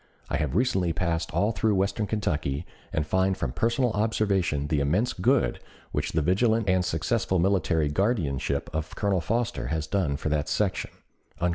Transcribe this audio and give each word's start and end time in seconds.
I 0.31 0.37
have 0.37 0.55
recently 0.55 0.93
passed 0.93 1.29
all 1.31 1.51
through 1.51 1.75
western 1.75 2.07
Kentucky 2.07 2.65
and 2.91 3.05
find 3.05 3.37
from 3.37 3.51
personal 3.51 3.91
observation 3.91 4.65
the 4.65 4.79
immense 4.79 5.13
good 5.13 5.59
which 5.91 6.13
the 6.13 6.23
vigilant 6.23 6.67
and 6.67 6.83
successful 6.83 7.37
military 7.37 7.87
guardianship 7.87 8.67
of 8.73 8.95
Colonel 8.95 9.21
Foster 9.21 9.67
has 9.67 9.85
done 9.85 10.17
for 10.17 10.29
that 10.29 10.49
section." 10.49 10.89